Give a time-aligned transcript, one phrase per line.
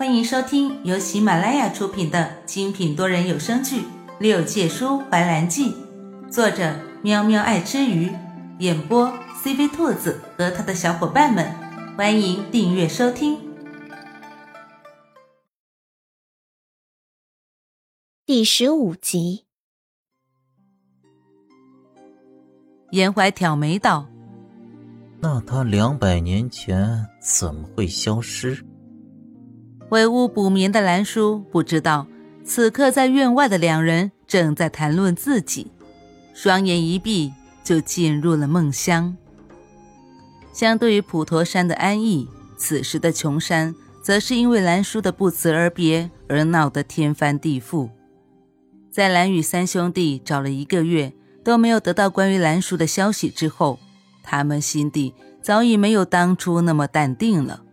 [0.00, 3.82] 欢迎收听由喜马拉雅出品的精品多人有声剧
[4.18, 5.74] 《六界书怀兰记》，
[6.30, 8.10] 作者喵喵爱吃鱼，
[8.60, 9.12] 演播
[9.44, 11.54] CV 兔子和他的小伙伴们。
[11.98, 13.38] 欢迎订阅收听。
[18.24, 19.44] 第十五集，
[22.92, 24.08] 严怀挑眉道
[25.20, 28.64] ：“那他两百年前怎么会消失？”
[29.90, 32.06] 回屋补眠的兰叔不知道，
[32.44, 35.66] 此刻在院外的两人正在谈论自己，
[36.32, 37.32] 双眼一闭
[37.64, 39.16] 就进入了梦乡。
[40.52, 47.88] 相对于普陀山的安逸，此时的琼山则是因为兰叔的不辞而别而闹得天翻地覆。
[48.92, 51.12] 在蓝雨三兄弟找了一个月
[51.42, 53.80] 都没有得到关于兰叔的消息之后，
[54.22, 55.12] 他们心底
[55.42, 57.64] 早已没有当初那么淡定了。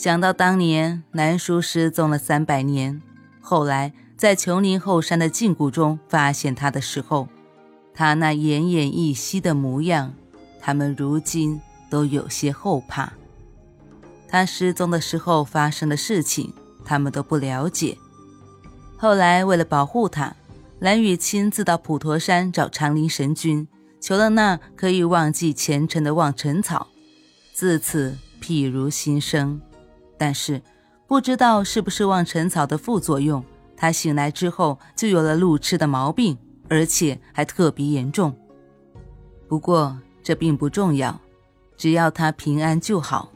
[0.00, 3.02] 想到当年南叔失踪了三百年，
[3.38, 7.28] 后来在琼林后山的禁锢中发现他的时候，
[7.92, 10.14] 他那奄奄一息的模样，
[10.58, 13.12] 他们如今都有些后怕。
[14.26, 16.50] 他失踪的时候发生的事情，
[16.82, 17.98] 他们都不了解。
[18.96, 20.34] 后来为了保护他，
[20.78, 23.68] 蓝雨亲自到普陀山找长林神君，
[24.00, 26.86] 求了那可以忘记前尘的忘尘草，
[27.52, 29.60] 自此譬如新生。
[30.20, 30.60] 但是，
[31.06, 33.42] 不知道是不是忘尘草的副作用，
[33.74, 36.36] 他醒来之后就有了路痴的毛病，
[36.68, 38.36] 而且还特别严重。
[39.48, 41.18] 不过这并不重要，
[41.74, 43.32] 只要他平安就好。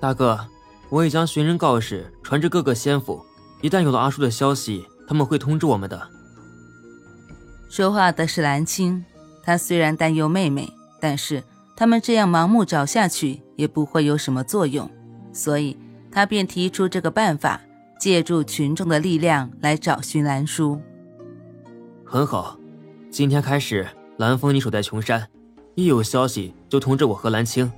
[0.00, 0.48] 大哥，
[0.88, 3.24] 我已将寻人告示传至各个仙府，
[3.60, 6.08] 一旦有了阿叔的消息，他们会通知我们的。
[7.70, 9.04] 说话的是蓝青，
[9.44, 11.44] 他虽然担忧妹妹，但是
[11.76, 14.90] 他们这样盲目找下去也不会有什么作用。
[15.32, 15.76] 所以，
[16.10, 17.60] 他便提出这个办法，
[17.98, 20.80] 借助群众的力量来找寻兰叔。
[22.04, 22.58] 很好，
[23.10, 23.88] 今天开始，
[24.18, 25.26] 蓝风你守在琼山，
[25.74, 27.70] 一有消息就通知我和蓝青。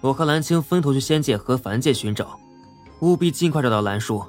[0.00, 2.38] 我和蓝青分头去仙界和凡界寻找，
[3.00, 4.22] 务必尽快找到兰叔。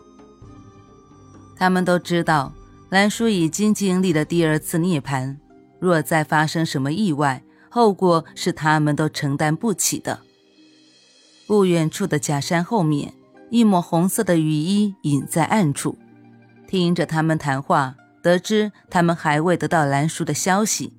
[1.58, 2.54] 他们都知道，
[2.90, 5.36] 兰叔已经经历了第二次涅槃，
[5.80, 10.22] 若再发生什么意外，后果是他们都承担不起的。
[11.48, 13.14] 不远处的假山后面，
[13.52, 15.96] 一抹红色的雨衣隐在暗处，
[16.68, 20.94] 听着他们谈话，得知他们还未得到兰叔的消息，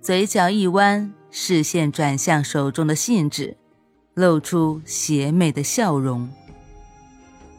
[0.00, 3.56] 嘴角一弯，视线转向手中的信纸，
[4.14, 6.28] 露出邪魅的笑容。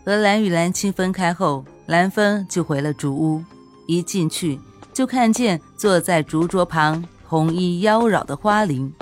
[0.05, 3.43] 和蓝与蓝青分开后，蓝风就回了竹屋，
[3.85, 4.57] 一进去
[4.93, 8.93] 就看见坐在竹桌旁红衣妖娆的花灵。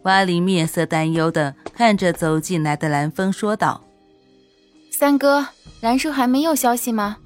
[0.00, 3.80] 花灵面色担忧的看着走进来的蓝风，说道
[4.90, 5.46] ：“三哥，
[5.80, 7.18] 蓝叔还没有消息吗？”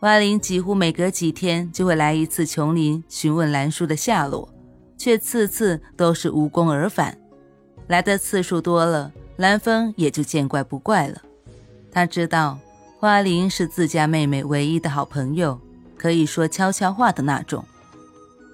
[0.00, 4.52] 花灵几乎每隔几天就会来一次琼林询问蓝叔的下落，
[4.98, 7.16] 却次次都是无功而返。
[7.86, 11.22] 来的次数多了，蓝风也就见怪不怪了。
[11.92, 12.58] 他知道
[12.98, 15.56] 花灵是自家妹妹唯一的好朋友，
[15.96, 17.64] 可以说悄悄话的那种。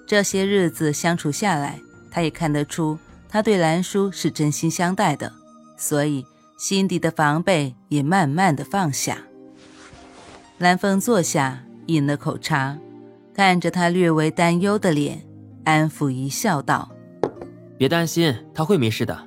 [0.05, 1.79] 这些日子相处下来。
[2.11, 2.97] 他也看得出，
[3.29, 5.31] 他对兰叔是真心相待的，
[5.77, 6.25] 所以
[6.57, 9.19] 心底的防备也慢慢的放下。
[10.57, 12.77] 兰风坐下，饮了口茶，
[13.33, 15.23] 看着他略微担忧的脸，
[15.63, 16.89] 安抚一笑，道
[17.77, 19.17] ：“别担心，他会没事的。”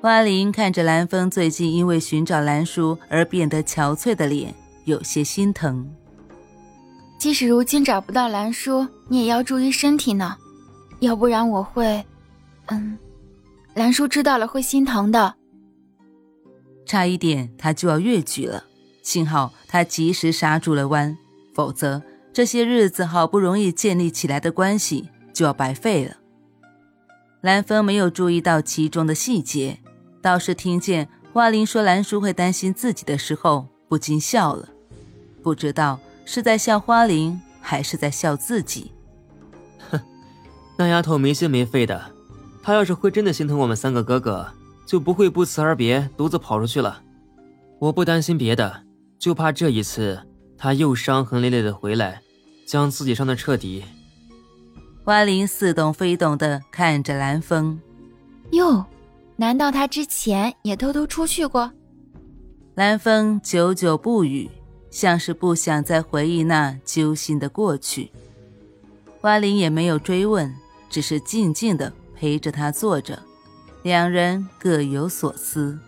[0.00, 5.90] 花灵看着兰风最近因为寻找兰叔而变得憔悴的脸，有些心疼。
[7.18, 10.36] 即使如今找不到兰叔，你也要注意身体呢。
[11.00, 12.02] 要不然我会，
[12.70, 12.98] 嗯，
[13.74, 15.34] 兰叔知道了会心疼的。
[16.86, 18.64] 差一点他就要越矩了，
[19.02, 21.16] 幸好他及时刹住了弯，
[21.54, 26.16] 否则这些日子好不容易建立起来的关系就要白费了。
[27.42, 29.78] 兰风没有注意到其中的细节，
[30.20, 34.68] 倒是听见花灵说兰叔会担心自己的时候，不禁笑了，
[35.42, 38.92] 不知道是在笑花灵还是在笑自己。
[39.90, 40.00] 哼
[40.76, 42.12] 那丫头没心没肺的，
[42.62, 44.46] 她要是会真的心疼我们三个哥哥，
[44.86, 47.02] 就不会不辞而别，独自跑出去了。
[47.78, 48.82] 我不担心别的，
[49.18, 50.20] 就怕这一次
[50.58, 52.20] 他又伤痕累累的回来，
[52.66, 53.84] 将自己伤的彻底。
[55.04, 57.80] 花灵似懂非懂的看着蓝风，
[58.50, 58.84] 哟，
[59.36, 61.72] 难道他之前也偷偷出去过？
[62.74, 64.50] 蓝风久久不语，
[64.90, 68.12] 像是不想再回忆那揪心的过去。
[69.20, 70.54] 花灵也没有追问。
[70.90, 73.22] 只是静静的陪着他坐着，
[73.82, 75.78] 两人各有所思。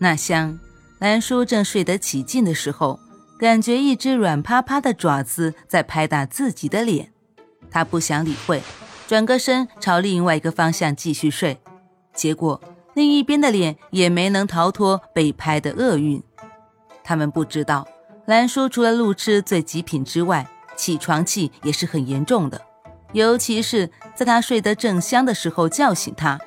[0.00, 0.58] 那厢，
[1.00, 2.98] 兰叔正睡得起劲的时候，
[3.38, 7.12] 感觉一只软趴趴的爪子在拍打自己的脸。
[7.70, 8.62] 他不想理会，
[9.06, 11.58] 转个身朝另外一个方向继续睡。
[12.14, 12.58] 结果
[12.94, 16.22] 另一边的脸也没能逃脱被拍的厄运。
[17.04, 17.86] 他们不知道，
[18.24, 22.62] 兰叔除了路痴最极品之外，起床气也是很严重的。
[23.12, 26.38] 尤其是在他睡得正香的时候叫醒他，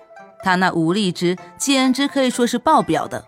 [0.44, 3.24] 他那无力值简直可以说是爆表的。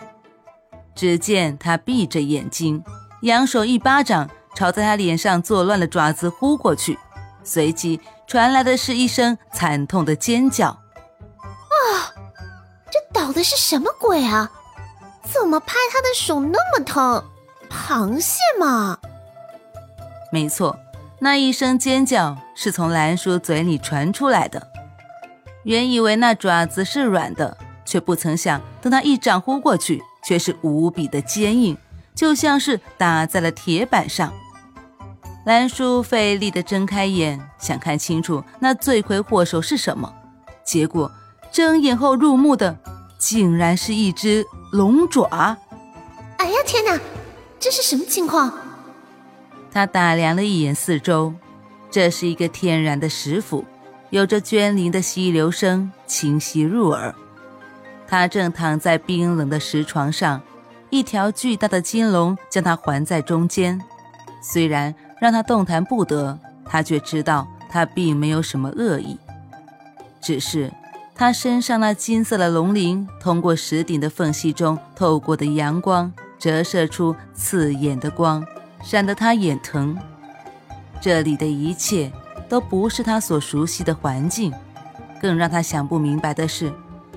[0.95, 2.83] 只见他闭着眼睛，
[3.21, 6.97] 扬手一巴掌朝在他脸上作乱的爪子呼过去，
[7.43, 10.69] 随即传来的是一声惨痛的尖叫。
[10.69, 12.13] 啊！
[12.89, 14.51] 这捣的是什么鬼啊？
[15.23, 17.23] 怎么拍他的手那么疼？
[17.69, 18.97] 螃蟹吗？
[20.31, 20.75] 没错。
[21.19, 24.67] 那一声尖叫是从兰叔嘴里传出来的。
[25.63, 31.75] 原以为那爪子是软的，却不曾想，等他一掌呼过去，却是无比的坚硬，
[32.13, 34.31] 就像是打在了铁板上。
[35.45, 40.13] 兰叔费力地睁开眼，想看清楚那罪魁祸首是什么，
[40.63, 41.11] 结果
[41.51, 42.77] 睁眼后入目的，
[43.17, 45.57] 竟然是一只龙爪。
[46.37, 46.99] 哎呀天哪，
[47.59, 48.53] 这是什么情况？
[49.71, 51.33] 他打量了一眼四周，
[51.91, 53.65] 这是一个天然的石府，
[54.09, 57.13] 有着涓灵的溪流声清晰入耳。
[58.07, 60.41] 他正躺在冰冷的石床上，
[60.89, 63.81] 一条巨大的金龙将他环在中间。
[64.41, 69.17] 虽然让他动弹不得，他却知道他并没有什么恶意，
[70.21, 70.71] 只是
[71.13, 78.45] 他身上那金色的龙鳞通过石顶的缝隙中透过的阳光，折射出刺眼的光。
[78.83, 79.97] 闪得他眼疼，
[81.01, 82.11] 这里的一切
[82.47, 84.53] 都不是他所熟悉的环境。
[85.19, 86.71] 更让他想不明白的是，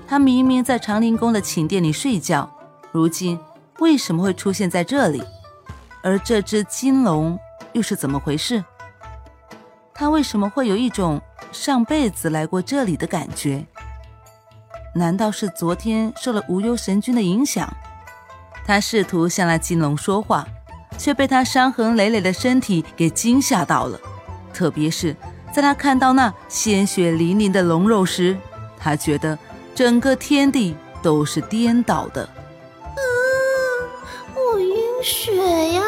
[0.07, 2.49] 他明明在长林宫的寝殿里睡觉，
[2.91, 3.39] 如今
[3.79, 5.23] 为什么会出现在这里？
[6.01, 7.39] 而这只金龙
[7.73, 8.63] 又是怎么回事？
[9.93, 11.21] 他为什么会有一种
[11.51, 13.63] 上辈子来过这里的感觉？
[14.95, 17.71] 难道是昨天受了无忧神君的影响？
[18.65, 20.47] 他试图向那金龙说话。
[20.97, 23.99] 却被他伤痕累累的身体给惊吓到了，
[24.53, 25.15] 特别是
[25.51, 28.37] 在他看到那鲜血淋淋的龙肉时，
[28.77, 29.37] 他觉得
[29.73, 32.23] 整个天地都是颠倒的。
[32.23, 32.99] 啊，
[34.35, 35.81] 我晕血呀！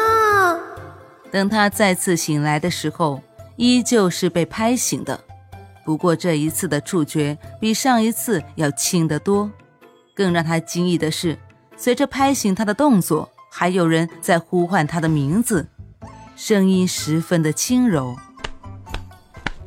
[1.30, 3.22] 等他再次醒来的时候，
[3.56, 5.18] 依旧是被拍醒的，
[5.84, 9.50] 不过这一次的触觉比上一次要轻得多。
[10.14, 11.36] 更让他惊异的是，
[11.76, 13.28] 随着拍醒他的动作。
[13.56, 15.68] 还有人在呼唤他的名字，
[16.34, 18.16] 声音十分的轻柔。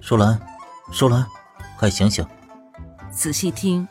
[0.02, 0.38] 舒兰，
[0.92, 1.26] 舒兰，
[1.80, 2.28] 快醒醒！
[3.10, 3.88] 仔细听，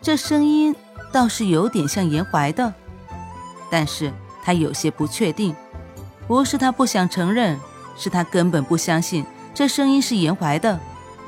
[0.00, 0.74] 这声音
[1.12, 2.72] 倒是有点像严怀的，
[3.70, 4.10] 但是
[4.42, 5.54] 他有些不确定，
[6.26, 7.60] 不是他不想承认，
[7.98, 10.80] 是他根本不相信这声音是严怀的，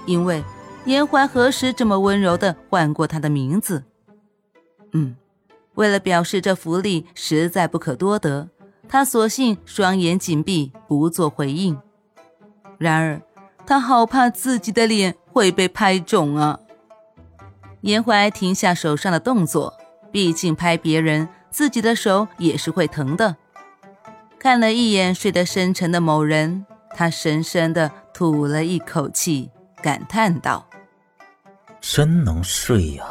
[0.07, 0.43] 因为
[0.87, 3.85] 严怀何时这么温柔的唤过他的名字？
[4.95, 5.15] 嗯。
[5.75, 8.49] 为了表示这福利实在不可多得，
[8.89, 11.79] 他索性双眼紧闭，不做回应。
[12.79, 13.23] 然而，
[13.67, 16.59] 他好怕自己的脸会被拍肿啊！
[17.81, 19.79] 严怀停下手上的动作，
[20.11, 23.37] 毕竟拍别人，自己的手也是会疼的。
[24.39, 29.51] 看了一眼睡得深沉的某人，他深深的吐了一口气，
[29.81, 30.67] 感叹道
[31.81, 33.05] ：“真能睡呀！”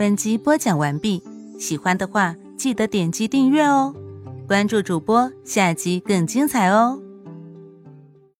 [0.00, 1.22] 本集播讲完毕，
[1.58, 3.94] 喜欢的话记得点击订阅哦，
[4.48, 6.98] 关注主播，下集更精彩哦。